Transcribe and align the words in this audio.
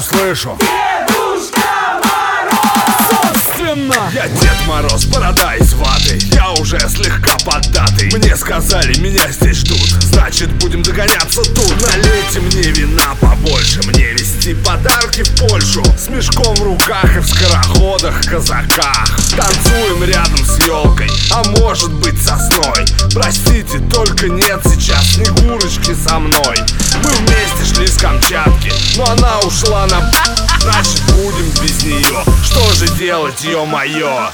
слышу. 0.00 0.58
Дедушка 0.60 2.00
Мороз 2.04 2.76
Собственно. 3.10 4.10
Я 4.12 4.28
Дед 4.28 4.66
Мороз, 4.66 5.04
борода 5.06 5.54
из 5.56 5.74
ваты. 5.74 6.18
Я 6.32 6.50
уже 6.52 6.78
слегка 6.88 7.36
поддатый 7.44 8.10
Мне 8.12 8.36
сказали, 8.36 8.98
меня 8.98 9.30
здесь 9.30 9.58
ждут. 9.58 9.88
Значит, 10.02 10.52
будем 10.54 10.82
догоняться 10.82 11.42
тут. 11.42 11.74
Налейте 11.80 12.40
мне 12.40 12.70
вина 12.70 13.14
побольше. 13.20 13.80
Мне 13.86 14.12
вести 14.12 14.54
подарки 14.54 15.22
в 15.22 15.40
Польшу. 15.40 15.82
С 15.96 16.08
мешком 16.08 16.54
в 16.56 16.62
руках 16.62 17.16
и 17.16 17.20
в 17.20 17.26
скороходах 17.26 18.24
казаках. 18.26 19.16
Танцуем 19.36 20.04
рядом 20.04 20.44
с 20.44 20.58
елкой 20.66 21.10
А 21.30 21.44
может 21.60 21.92
быть 21.92 22.20
сосной 22.20 22.84
Простите, 23.16 23.78
только 23.90 24.28
нет 24.28 24.60
сейчас. 24.62 25.14
Снегурочки 25.14 25.94
со 25.94 26.18
мной. 26.18 26.58
Мы 27.02 27.10
вместе 27.10 27.74
шли 27.74 27.86
с 27.86 27.96
Камчатки. 27.96 28.70
Но 28.98 29.06
она 29.06 29.38
ушла 29.38 29.86
на 29.86 30.12
Значит 30.60 31.00
будем 31.14 31.48
без 31.62 31.82
нее. 31.82 32.22
Что 32.44 32.74
же 32.74 32.86
делать, 32.98 33.42
ё-моё? 33.42 34.28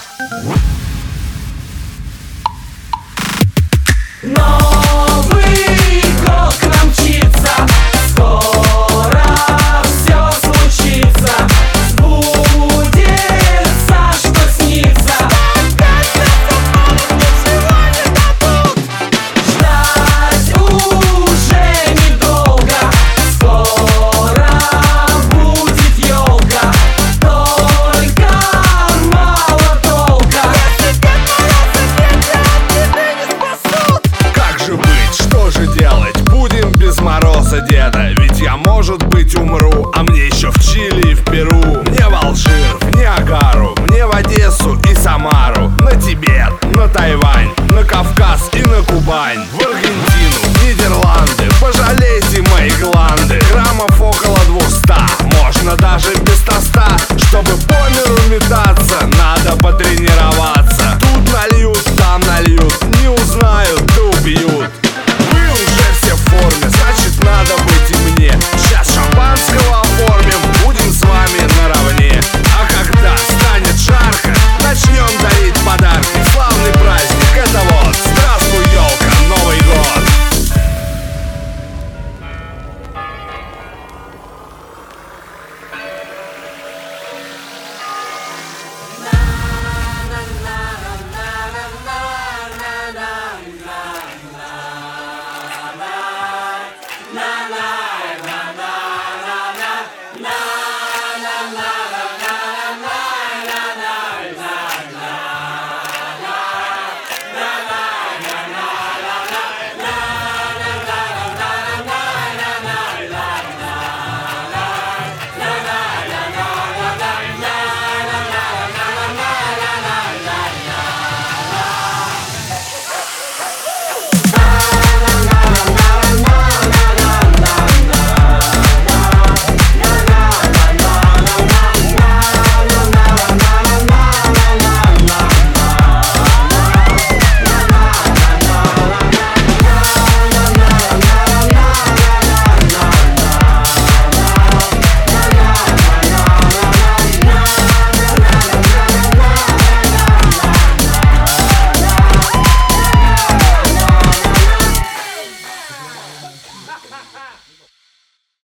Новый 4.25 6.03
год 6.25 6.55
к 6.55 6.65
нам 6.65 6.89
мчится. 6.89 7.69
Скоро 8.11 8.52